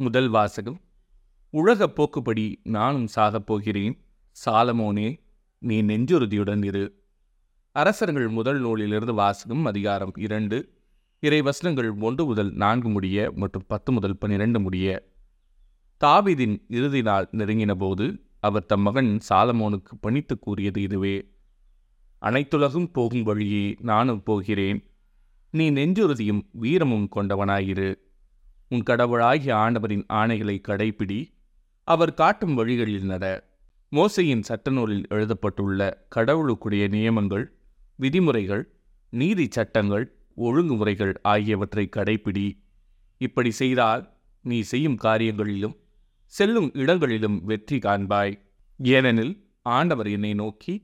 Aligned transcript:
முதல் 0.00 0.28
வாசகம். 0.28 0.80
உலகப் 1.50 2.02
போக்குப்படி 2.02 2.60
நானும் 2.62 3.08
சாகப் 3.16 3.46
போகிறேன். 3.46 4.04
சாலமோனே 4.46 5.20
நீ 5.58 5.82
நெஞ்சுறுதியுடன் 5.82 6.64
இரு. 6.64 7.02
அரசர்கள் 7.72 8.28
முதல் 8.28 8.60
நூலிலிருந்து 8.60 9.14
வாசகம் 9.14 9.64
அதிகாரம் 9.64 10.12
இரண்டு 10.16 10.72
இறை 11.20 11.42
வசனங்கள் 11.42 11.90
ஒன்று 11.90 12.24
முதல் 12.24 12.52
நான்கு 12.52 12.88
முடிய 12.88 13.32
மற்றும் 13.34 13.62
பத்து 13.66 13.92
முதல் 13.92 14.18
பன்னிரண்டு 14.18 14.60
முடிய. 14.60 15.08
தாவிதின் 16.04 16.64
இறுதி 16.68 17.02
நாள் 17.02 17.28
நெருங்கின 17.32 17.74
போது 17.74 18.20
அவர் 18.40 18.66
தம் 18.66 18.80
மகன் 18.80 19.20
சாலமோனுக்கு 19.28 19.94
பணித்து 20.00 20.38
கூறியது 20.38 20.82
இதுவே. 20.82 21.30
அனைத்துலகும் 22.22 22.92
போகும் 22.92 23.22
வழியே 23.22 23.76
நானும் 23.80 24.22
போகிறேன். 24.22 24.90
நீ 25.50 25.70
நெஞ்சுறுதியும் 25.70 26.42
வீரமும் 26.52 27.08
கொண்டவனாயிரு. 27.16 27.94
உன் 28.70 28.82
கடவுளாகிய 28.82 29.52
ஆண்டவரின் 29.56 30.04
ஆணைகளை 30.12 30.56
கடைப்பிடி 30.60 31.20
அவர் 31.88 32.12
காட்டும் 32.14 32.54
வழிகளில் 32.54 33.04
நட. 33.04 33.24
மோசையின் 33.92 34.44
சட்டநூலில் 34.48 35.06
எழுதப்பட்டுள்ள 35.08 35.80
கடவுளுக்குரிய 36.16 36.84
நியமங்கள் 36.88 37.46
விதிமுறைகள் 37.98 38.64
நீதி 39.12 39.46
சட்டங்கள் 39.50 40.04
ஒழுங்குமுறைகள் 40.36 41.14
ஆகியவற்றை 41.22 41.84
கடைப்பிடி. 41.96 42.46
இப்படி 43.20 43.50
செய்தால் 43.50 44.02
நீ 44.44 44.58
செய்யும் 44.62 44.98
காரியங்களிலும் 45.02 45.76
செல்லும் 46.34 46.68
இடங்களிலும் 46.72 47.38
வெற்றி 47.44 47.78
காண்பாய். 47.78 48.34
ஏனெனில் 48.80 49.34
ஆண்டவர் 49.62 50.08
என்னை 50.08 50.32
நோக்கி 50.34 50.74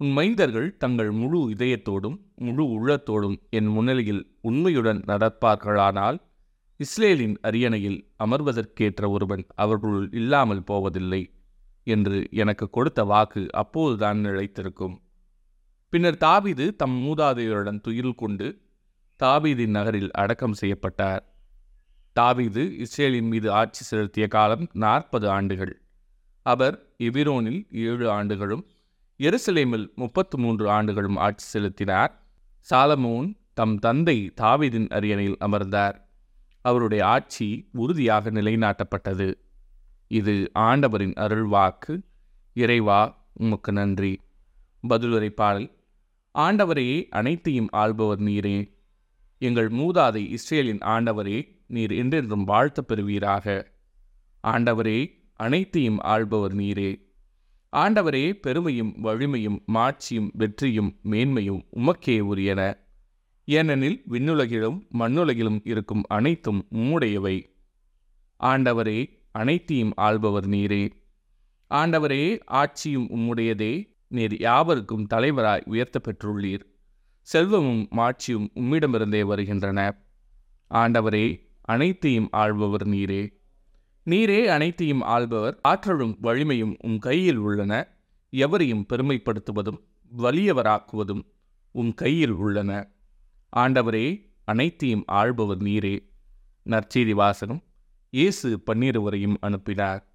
உன் 0.00 0.12
மைந்தர்கள் 0.16 0.68
தங்கள் 0.76 1.10
முழு 1.10 1.38
இதயத்தோடும் 1.54 2.18
முழு 2.36 2.64
உள்ளத்தோடும் 2.74 3.36
என் 3.50 3.66
முன்னிலையில் 3.66 4.22
உண்மையுடன் 4.42 5.00
நடப்பார்களானால் 5.10 6.18
இஸ்ரேலின் 6.80 7.36
அரியணையில் 7.40 7.96
அமர்வதற்கேற்ற 8.24 9.08
ஒருவன் 9.10 9.46
அவர்களுள் 9.54 10.10
இல்லாமல் 10.12 10.62
போவதில்லை 10.64 11.34
என்று 11.82 12.28
எனக்கு 12.30 12.70
கொடுத்த 12.70 13.04
வாக்கு 13.04 13.46
அப்போதுதான் 13.52 14.18
நிலைத்திருக்கும். 14.24 14.94
பின்னர் 15.88 16.16
தாவீது 16.16 16.76
தம் 16.76 16.96
மூதாதையருடன் 17.06 17.80
துயில் 17.80 18.14
கொண்டு 18.14 18.62
தாவீதின் 19.20 19.70
நகரில் 19.70 20.10
அடக்கம் 20.10 20.52
செய்யப்பட்டார். 20.52 21.22
தாவீது 22.12 22.76
இஸ்ரேலின் 22.78 23.28
மீது 23.28 23.50
ஆட்சி 23.50 23.84
செலுத்திய 23.84 24.28
காலம் 24.28 24.68
நாற்பது 24.72 25.30
ஆண்டுகள். 25.30 25.74
அவர் 26.42 26.96
எபிரோனில் 26.98 27.62
ஏழு 27.70 28.10
ஆண்டுகளும் 28.10 28.66
எருசலேமில் 29.20 29.94
முப்பத்து 29.94 30.38
மூன்று 30.38 30.70
ஆண்டுகளும் 30.70 31.16
ஆட்சி 31.16 31.46
செலுத்தினார். 31.46 32.12
சாலமோன் 32.68 33.30
தம் 33.54 33.78
தந்தை 33.78 34.32
தாவீதின் 34.36 34.88
அரியணையில் 34.88 35.40
அமர்ந்தார். 35.40 36.07
அவருடைய 36.68 37.02
ஆட்சி 37.06 37.48
உறுதியாக 37.72 38.30
நிலைநாட்டப்பட்டது. 38.30 39.28
இது 40.08 40.34
ஆண்டவரின் 40.58 41.16
அருள்வாக்கு. 41.16 41.94
இறைவா 42.52 43.00
உமக்கு 43.32 43.72
நன்றி. 43.72 44.12
பதிலுரை 44.88 45.28
பாடல். 45.28 45.68
ஆண்டவரையே 46.38 46.98
அனைத்தையும் 47.08 47.68
ஆள்பவர் 47.70 48.20
நீரே. 48.20 48.58
எங்கள் 49.40 49.68
மூதாதை 49.70 50.22
இஸ்ரேலின் 50.28 50.78
ஆண்டவரே 50.78 51.38
நீர் 51.66 51.92
என்றென்றும் 51.92 52.44
வாழ்த்த 52.44 52.82
பெறுவீராக. 52.82 53.46
ஆண்டவரே 54.48 54.98
அனைத்தையும் 55.36 55.98
ஆள்பவர் 55.98 56.54
நீரே. 56.54 56.90
ஆண்டவரே 57.76 58.32
பெருமையும் 58.32 58.94
வலிமையும் 59.04 59.58
மாட்சியும் 59.74 60.30
வெற்றியும் 60.32 60.92
மேன்மையும் 61.04 61.62
உமக்கே 61.76 62.16
உரியன. 62.30 62.62
ஏனெனில் 63.50 64.02
விண்ணுலகிலும் 64.08 64.86
மண்ணுலகிலும் 64.98 65.60
இருக்கும் 65.64 66.02
அனைத்தும் 66.08 66.66
உம்முடையவை 66.74 67.36
ஆண்டவரே 68.44 68.98
அனைத்தையும் 69.32 69.92
ஆள்பவர் 69.96 70.48
நீரே. 70.48 70.88
ஆண்டவரே 71.74 72.40
ஆட்சியும் 72.46 73.08
உம்முடையதே. 73.08 73.72
நீர் 74.08 74.36
யாவருக்கும் 74.38 75.06
தலைவராய் 75.14 75.62
உயர்த்த 75.64 76.00
பெற்றுள்ளீர் 76.04 76.60
செல்வமும் 77.20 77.88
மாட்சியும் 77.90 78.50
உம்மிடமிருந்தே 78.54 79.22
வருகின்றன. 79.24 80.04
ஆண்டவரே 80.70 81.26
அனைத்தையும் 81.60 82.28
ஆள்பவர் 82.30 82.86
நீரே. 82.86 83.22
நீரே 84.06 84.44
அனைத்தையும் 84.44 85.00
ஆள்பவர். 85.00 85.58
ஆற்றலும் 85.62 86.16
வலிமையும் 86.22 86.76
உம் 86.78 86.98
கையில் 86.98 87.36
உள்ளன. 87.36 87.96
எவரையும் 88.30 88.86
பெருமைப்படுத்துவதும் 88.88 89.80
வலியவராக்குவதும் 90.18 91.22
உம் 91.70 91.94
கையில் 91.94 92.36
உள்ளன. 92.44 92.92
ஆண்டவரே 93.56 94.32
அனைத்தையும் 94.44 95.02
ஆள்பவர் 95.06 95.56
நீரே. 95.56 95.98
நற்செய்தி 96.66 97.10
வாசகம் 97.10 97.62
இயேசு 98.10 98.62
பன்னீருவரையும் 98.66 99.36
அனுப்பினார். 99.40 100.06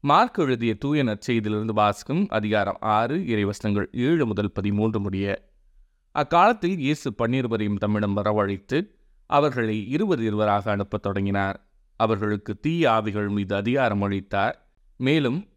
மார்க் 0.00 0.38
எழுதிய 0.38 0.74
தூய 0.74 1.04
நற்செய்தியிலிருந்து 1.04 1.72
வாசகம் 1.72 2.26
அதிகாரம் 2.28 2.76
ஆறு 2.80 3.16
இறைவசனங்கள் 3.16 3.86
ஏழு 3.92 4.26
முதல் 4.26 4.52
பதிமூன்று 4.52 5.00
முடிய. 5.00 5.48
அக்காலத்தில் 6.12 6.78
இயேசு 6.78 7.14
பன்னீர்வரையும் 7.18 7.76
தம்மிடம் 7.76 8.16
வரவழைத்து 8.16 8.86
அவர்களை 9.26 9.88
இருவர் 9.88 10.22
இருவராக 10.22 10.70
அனுப்பத் 10.70 11.02
தொடங்கினார். 11.02 11.70
அவர்களுக்கு 11.96 12.60
தீய 12.60 12.90
ஆவிகள் 12.90 13.28
மீது 13.28 13.54
அதிகாரம் 13.54 14.02
அளித்தார். 14.02 14.72
மேலும் 14.96 15.49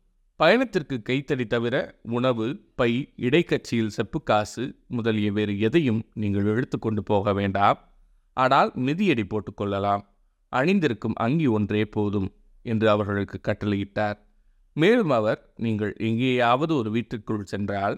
பயணத்திற்கு 0.43 0.95
கைத்தடி 1.01 1.45
தவிர 1.47 1.75
உணவு 2.09 2.45
பை 2.75 2.89
இடைக்கட்சியில் 3.15 3.91
செப்புக்காசு 3.97 4.63
முதலிய 4.87 5.27
வேறு 5.31 5.53
எதையும் 5.59 6.01
நீங்கள் 6.13 6.49
எடுத்துக்கொண்டு 6.53 7.01
போக 7.03 7.33
வேண்டாம். 7.33 7.77
ஆனால் 8.37 8.69
மிதியடி 8.75 9.23
போட்டுக்கொள்ளலாம் 9.27 10.03
அணிந்திருக்கும் 10.53 11.15
அங்கி 11.15 11.47
ஒன்றே 11.47 11.83
போதும் 11.85 12.27
என்று 12.65 12.89
அவர்களுக்கு 12.89 13.39
கட்டளையிட்டார். 13.41 14.17
மேலும் 14.75 15.09
அவர் 15.09 15.39
நீங்கள் 15.55 15.93
எங்கேயாவது 15.99 16.75
ஒரு 16.75 16.91
வீட்டிற்குள் 16.91 17.49
சென்றால் 17.53 17.97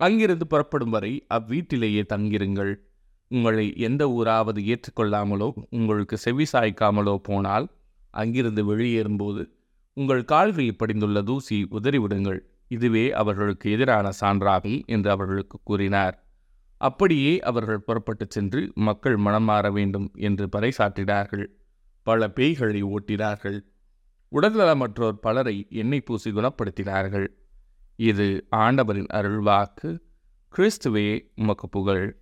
அங்கிருந்து 0.00 0.46
புறப்படும் 0.46 0.90
வரை 0.90 1.12
அவ்வீட்டிலேயே 1.28 2.04
தங்கிருங்கள் 2.12 2.74
உங்களை 3.30 3.66
எந்த 3.88 4.02
ஊராவது 4.10 4.60
ஏற்றுக்கொள்ளாமலோ 4.74 5.50
உங்களுக்கு 5.70 6.18
செவி 6.18 6.46
சாய்க்காமலோ 6.52 7.16
போனால் 7.30 7.68
அங்கிருந்து 8.14 8.64
வெளியேறும்போது 8.72 9.42
உங்கள் 9.94 10.24
கால்களில் 10.24 10.76
படிந்துள்ள 10.76 11.22
தூசி 11.22 11.68
உதறிவிடுங்கள். 11.70 12.40
இதுவே 12.68 13.12
அவர்களுக்கு 13.12 13.70
எதிரான 13.70 14.10
சான்றாகும் 14.20 14.84
என்று 14.86 15.10
அவர்களுக்கு 15.10 15.58
கூறினார். 15.62 16.26
அப்படியே 16.76 17.40
அவர்கள் 17.40 17.80
புறப்பட்டுச் 17.80 18.30
சென்று 18.30 18.72
மக்கள் 18.74 19.16
மனம் 19.16 19.44
மாற 19.44 19.70
வேண்டும் 19.70 20.10
என்று 20.14 20.48
பறைசாற்றினார்கள். 20.56 21.46
பல 22.02 22.28
பேய்களை 22.28 22.82
ஓட்டினார்கள். 22.82 23.60
உடல்நலமற்றோர் 24.32 25.12
பலரை 25.12 25.66
எண்ணெய் 25.70 26.00
பூசி 26.00 26.30
குணப்படுத்தினார்கள். 26.30 27.28
இது 27.96 28.46
ஆண்டவரின் 28.50 29.06
அருள்வாக்கு. 29.12 29.98
கிறிஸ்துவே 30.56 31.32
உமக்கு 31.36 31.68
புகழ். 31.68 32.21